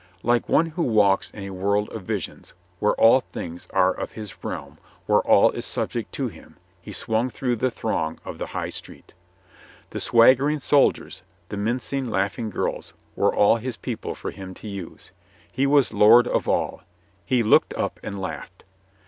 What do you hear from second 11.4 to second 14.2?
the mincing, laughing girls, were all his people